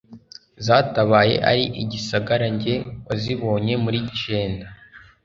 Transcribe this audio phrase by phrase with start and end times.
[0.65, 2.75] Zatabaye ari igisagara jye
[3.07, 4.67] wazibonye muri jenda